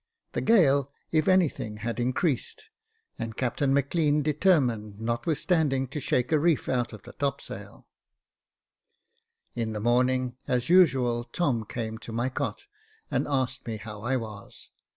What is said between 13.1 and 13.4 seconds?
and